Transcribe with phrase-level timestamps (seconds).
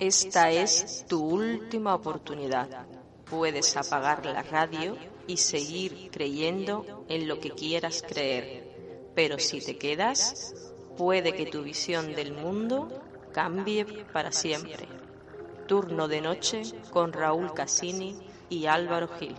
[0.00, 2.86] esta es tu última oportunidad.
[3.28, 9.10] Puedes apagar la radio y seguir creyendo en lo que quieras creer.
[9.14, 12.88] Pero si te quedas, puede que tu visión del mundo
[13.32, 14.86] cambie para siempre.
[15.66, 18.16] Turno de noche con Raúl Cassini
[18.48, 19.36] y Álvaro Gil.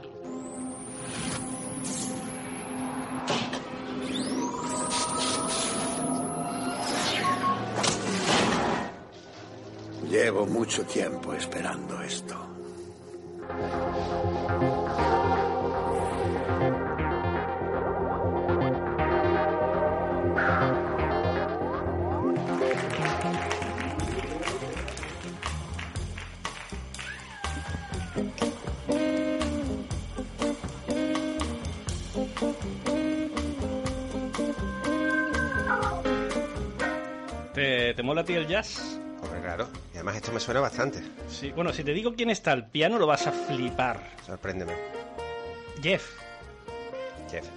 [10.09, 12.35] Llevo mucho tiempo esperando esto.
[37.53, 38.98] ¿Te, te mola a ti el jazz?
[39.49, 39.67] Claro.
[39.91, 41.01] Y además esto me suena bastante.
[41.27, 41.51] Sí.
[41.51, 43.99] Bueno, si te digo quién está al piano, lo vas a flipar.
[44.23, 44.73] Sorpréndeme.
[45.81, 46.11] Jeff.
[47.31, 47.47] Jeff.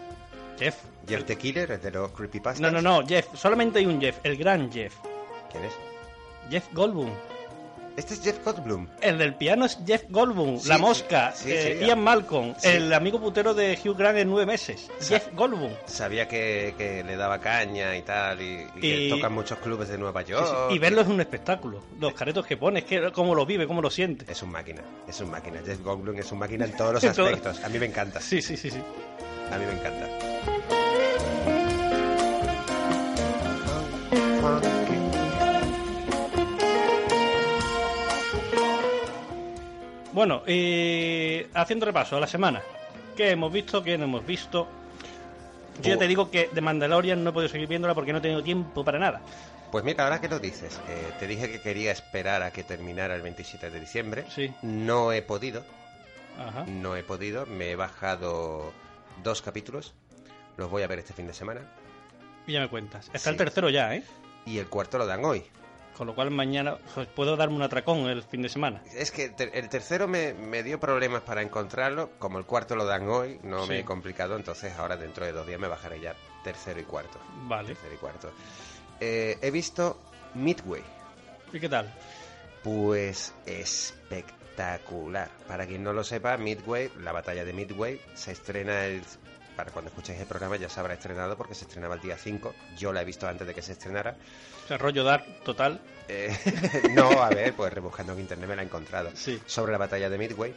[0.58, 0.76] Jeff.
[1.06, 2.62] Jeff the Killer, el de los creepypastas.
[2.62, 3.26] No, no, no, Jeff.
[3.34, 4.94] Solamente hay un Jeff, el gran Jeff.
[5.50, 5.72] ¿Quién es?
[6.48, 7.10] Jeff Goldblum.
[7.96, 8.88] Este es Jeff Goldblum.
[9.02, 11.84] El del piano es Jeff Goldblum, Sí, la mosca, sí, eh.
[11.86, 14.90] Ian Malcolm, el amigo putero de Hugh Grant en nueve meses.
[15.06, 15.72] Jeff Goldblum.
[15.86, 19.88] Sabía que, que le daba caña y tal, y, y que Y- tocan muchos clubes
[19.90, 20.70] de Nueva York.
[20.72, 21.82] Y verlo es un espectáculo.
[22.00, 24.24] Los caretos que pone, es que cómo lo vive, cómo lo siente.
[24.30, 25.60] Es un máquina, es un máquina.
[25.64, 27.62] Jeff Goldblum es un máquina en todos los aspectos.
[27.62, 28.20] A mí me encanta.
[28.20, 28.78] Sí, sí, sí, sí.
[29.52, 30.08] A mí me encanta.
[40.24, 42.62] Bueno, y haciendo repaso a la semana.
[43.16, 43.82] ¿Qué hemos visto?
[43.82, 44.68] ¿Qué no hemos visto?
[45.82, 45.98] Yo ya Oh.
[45.98, 48.84] te digo que de Mandalorian no he podido seguir viéndola porque no he tenido tiempo
[48.84, 49.20] para nada.
[49.72, 53.16] Pues mira, ahora que lo dices, eh, te dije que quería esperar a que terminara
[53.16, 54.24] el 27 de diciembre.
[54.32, 54.54] Sí.
[54.62, 55.64] No he podido,
[56.38, 56.66] Ajá.
[56.68, 57.44] no he podido.
[57.46, 58.72] Me he bajado
[59.24, 59.92] dos capítulos.
[60.56, 61.62] Los voy a ver este fin de semana.
[62.46, 63.06] Y ya me cuentas.
[63.06, 63.28] Está Sí.
[63.30, 64.04] el tercero ya, ¿eh?
[64.46, 65.42] Y el cuarto lo dan hoy.
[65.96, 68.82] Con lo cual mañana pues, puedo darme un atracón el fin de semana.
[68.94, 72.10] Es que ter- el tercero me, me dio problemas para encontrarlo.
[72.18, 73.68] Como el cuarto lo dan hoy, no Sí.
[73.68, 74.36] me he complicado.
[74.36, 77.18] Entonces ahora dentro de dos días me bajaré ya tercero y cuarto.
[77.44, 77.68] Vale.
[77.68, 78.32] Tercero y cuarto.
[79.00, 80.00] Eh, he visto
[80.34, 80.82] Midway.
[81.52, 81.92] ¿Y qué tal?
[82.62, 85.28] Pues espectacular.
[85.46, 89.02] Para quien no lo sepa, Midway, la batalla de Midway, se estrena el...
[89.56, 92.54] Para cuando escuchéis el programa ya se habrá estrenado porque se estrenaba el día 5.
[92.78, 94.16] Yo la he visto antes de que se estrenara.
[94.64, 95.80] O sea, rollo dark total.
[96.08, 96.34] Eh,
[96.94, 99.10] no, a ver, pues rebuscando en internet me la he encontrado.
[99.14, 99.40] Sí.
[99.46, 100.54] Sobre la batalla de Midway,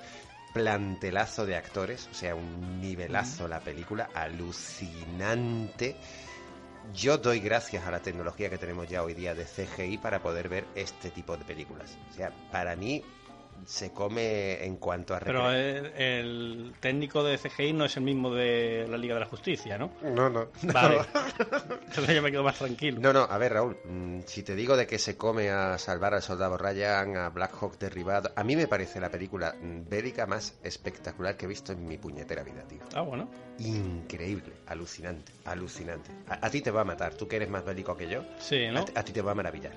[0.53, 5.97] plantelazo de actores, o sea, un nivelazo la película, alucinante.
[6.93, 10.47] Yo doy gracias a la tecnología que tenemos ya hoy día de CGI para poder
[10.47, 11.97] ver este tipo de películas.
[12.11, 13.03] O sea, para mí
[13.65, 18.33] se come en cuanto a Pero el, el técnico de CGI no es el mismo
[18.33, 19.91] de la Liga de la Justicia, ¿no?
[20.01, 20.47] No, no.
[20.73, 20.99] Vale.
[21.87, 22.99] Entonces ya me quedo más tranquilo.
[22.99, 26.13] No, no, a ver, Raúl, mm, si te digo de que se come a salvar
[26.13, 30.25] al soldado Ryan, a Black Hawk derribado, a mí me parece la película mm, bélica
[30.25, 32.81] más espectacular que he visto en mi puñetera vida, tío.
[32.93, 33.29] Ah, bueno.
[33.59, 36.11] Increíble, alucinante, alucinante.
[36.27, 38.67] A, a ti te va a matar, tú que eres más bélico que yo, Sí,
[38.71, 38.79] ¿no?
[38.81, 39.73] a, ti- a ti te va a maravillar.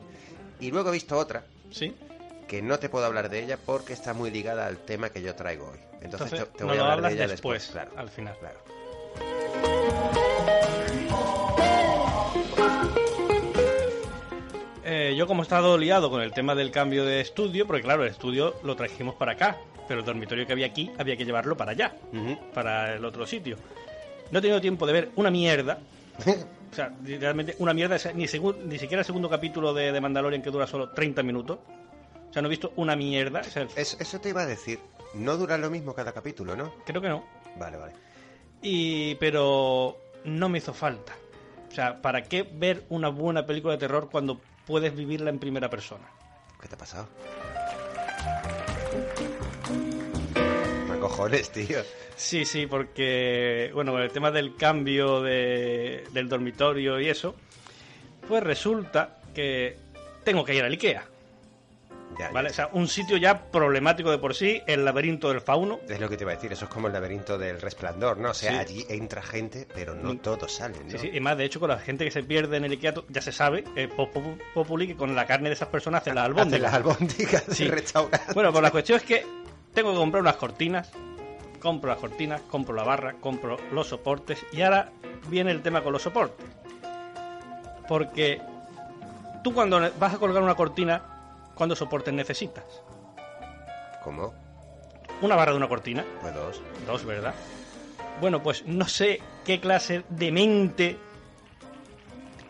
[0.60, 1.94] Y luego he visto otra Sí.
[2.48, 5.34] Que no te puedo hablar de ella porque está muy ligada al tema que yo
[5.36, 5.78] traigo hoy.
[6.00, 7.90] Entonces, Entonces, te, te no voy a hablar de ella después, después, claro.
[7.96, 8.36] al final.
[8.40, 9.68] Claro.
[14.84, 18.04] Eh, yo como he estado liado con el tema del cambio de estudio, porque claro,
[18.04, 21.56] el estudio lo trajimos para acá, pero el dormitorio que había aquí había que llevarlo
[21.56, 21.94] para allá,
[22.54, 23.56] para el otro sitio.
[24.30, 25.78] No he tenido tiempo de ver una mierda.
[26.70, 30.50] O sea, realmente una mierda, ni, ni siquiera el segundo capítulo de, de Mandalorian que
[30.50, 31.60] dura solo 30 minutos.
[32.28, 33.40] O sea, no he visto una mierda.
[33.40, 34.78] o sea, Es- eso te iba a decir,
[35.14, 36.72] no dura lo mismo cada capítulo, ¿no?
[36.84, 37.24] creo que no.
[37.56, 37.92] Vale, vale.
[38.62, 41.14] Y pero no me hizo falta.
[41.70, 45.68] O sea, ¿para qué ver una buena película de terror cuando puedes vivirla en primera
[45.70, 46.04] persona?
[46.60, 47.08] ¿Qué te ha pasado?
[50.88, 51.78] Me cojones, tío.
[52.16, 57.34] Sí, sí, porque, bueno, el tema del cambio de- del dormitorio y eso,
[58.26, 59.76] pues resulta que
[60.24, 61.04] tengo que ir al Ikea,
[62.18, 62.48] Ya, ¿vale?
[62.48, 62.52] ya.
[62.52, 65.78] O sea, un sitio ya problemático de por sí, el laberinto del fauno.
[65.88, 68.30] Es lo que te iba a decir, eso es como el laberinto del resplandor, ¿no?
[68.30, 68.56] O sea, Sí.
[68.58, 70.90] allí entra gente, pero no todos salen, ¿no?
[70.90, 72.94] Sí, sí, y más, de hecho, con la gente que se pierde en el Ikea,
[72.94, 76.02] to- ya se sabe, eh, po- po- populi, que con la carne de esas personas
[76.02, 76.62] hacen las Hacen albóndigas.
[76.62, 77.70] las albóndigas Sí.
[78.34, 79.24] Bueno, pues la cuestión es que
[79.74, 80.90] tengo que comprar unas cortinas,
[81.60, 84.90] compro las cortinas, compro la barra, compro los soportes y ahora
[85.28, 86.46] viene el tema con los soportes.
[87.88, 88.40] Porque
[89.42, 91.02] tú cuando vas a colgar una cortina,
[91.58, 92.64] ¿cuántos soportes necesitas?
[94.02, 94.32] ¿Cómo?
[95.20, 96.04] Una barra de una cortina.
[96.22, 96.62] Pues dos.
[96.86, 97.34] Dos, ¿verdad?
[98.20, 100.96] Bueno, pues no sé qué clase de mente,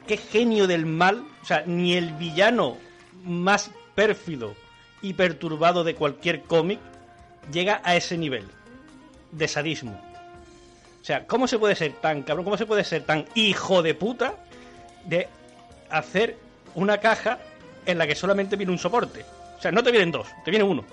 [0.06, 2.76] qué genio del mal, o sea, ni el villano
[3.24, 4.54] más pérfido
[5.00, 6.78] y perturbado de cualquier cómic
[7.50, 8.46] llega a ese nivel
[9.32, 10.00] de sadismo.
[11.00, 12.44] O sea, ¿cómo se puede ser tan cabrón?
[12.44, 14.34] ¿Cómo se puede ser tan hijo de puta
[15.06, 15.28] de
[15.88, 16.36] hacer
[16.74, 17.38] una caja
[17.90, 19.24] en la que solamente viene un soporte?
[19.58, 20.84] O sea, no te vienen dos, te viene uno.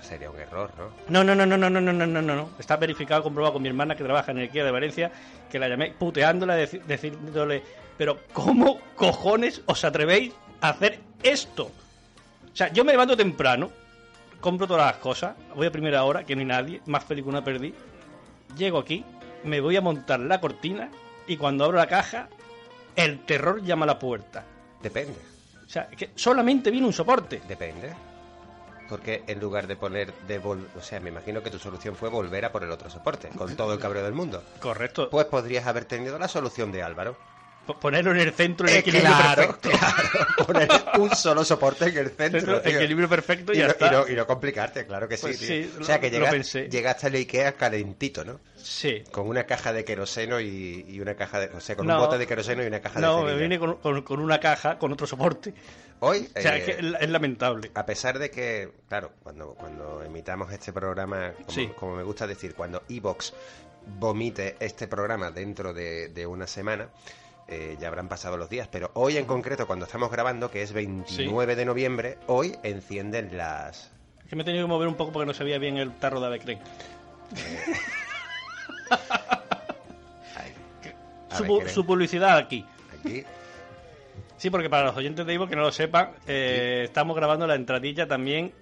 [0.00, 0.90] Sería un error, ¿no?
[1.08, 2.50] No, no, no, no, no, no, no, no, no, no.
[2.60, 5.10] Está verificado, comprobado con mi hermana que trabaja en el IKEA de Valencia,
[5.50, 7.62] que la llamé puteándola, deci- diciéndole,
[7.98, 11.64] pero ¿cómo cojones os atrevéis a hacer esto?
[11.64, 13.70] O sea, yo me levanto temprano,
[14.40, 17.30] compro todas las cosas, voy a primera hora, que no hay nadie, más feliz que
[17.30, 17.74] una perdí,
[18.56, 19.04] llego aquí,
[19.42, 20.88] me voy a montar la cortina
[21.26, 22.28] y cuando abro la caja,
[22.94, 24.44] el terror llama a la puerta.
[24.82, 25.18] Depende.
[25.66, 27.42] O sea, que solamente viene un soporte.
[27.48, 27.92] Depende.
[28.88, 32.08] Porque en lugar de poner de vol- o sea, me imagino que tu solución fue
[32.08, 34.44] volver a por el otro soporte, con todo el cabreo del mundo.
[34.60, 35.10] Correcto.
[35.10, 37.16] Pues podrías haber tenido la solución de Álvaro.
[37.66, 39.70] Ponerlo en el centro, en Eh, equilibrio claro, perfecto.
[39.70, 40.26] claro.
[40.46, 40.68] Poner
[40.98, 42.60] un solo soporte en el centro.
[42.60, 42.76] Tío.
[42.78, 43.88] equilibrio perfecto y no, está.
[43.88, 45.22] y no- y no complicarte, claro que sí.
[45.22, 46.68] Pues sí, o sea, que llegas- pensé.
[46.68, 48.40] llegaste al Ikea calentito, ¿no?
[48.56, 49.02] Sí.
[49.12, 51.46] Con una caja de queroseno y, una caja de...
[51.56, 51.94] O sea, con No.
[51.94, 54.40] un bote de queroseno y una caja de No, me viene con, con- con una
[54.40, 55.54] caja, con otro soporte.
[56.00, 57.70] Hoy, O sea, eh, es, que es es lamentable.
[57.74, 61.70] a pesar de que, claro, cuando, cuando emitamos este programa, como, Sí.
[61.78, 63.32] como me gusta decir, cuando Evox
[63.98, 66.88] vomite este programa dentro de, de una semana,
[67.48, 70.72] eh, ya habrán pasado los días, pero hoy en concreto, cuando estamos grabando, que es
[70.72, 73.92] 29 de noviembre, hoy encienden las...
[74.22, 75.92] Es que me he tenido que mover un poco porque no se veía bien el
[75.98, 76.58] tarro de Avecren.
[80.34, 80.52] Ay,
[81.36, 82.64] Su, su publicidad aquí.
[82.98, 83.24] aquí,
[84.36, 87.54] Sí, porque para los oyentes de Ivo que no lo sepan, eh, estamos grabando la
[87.54, 88.52] entradilla también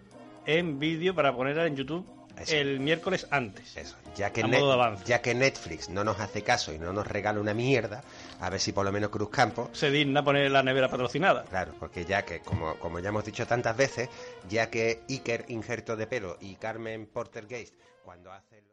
[0.47, 2.07] en vídeo para ponerla en YouTube
[2.39, 2.57] Eso.
[2.57, 3.77] el miércoles antes.
[3.77, 7.41] eso, ya que, Net- ya que Netflix no nos hace caso y no nos regala
[7.41, 8.03] una mierda,
[8.41, 11.45] a ver si por lo menos Cruz Campo Se digna poner la nevera patrocinada.
[11.45, 14.09] Claro, porque ya que, como, como ya hemos dicho tantas veces,
[14.49, 18.65] ya que Iker Injerto de Pelo y Carmen Portergeist, cuando hacen...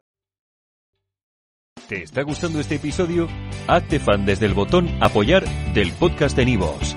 [1.88, 3.28] ¿Te está gustando este episodio?
[3.68, 5.44] Hazte fan desde el botón Apoyar
[5.74, 6.96] del podcast de Nivos.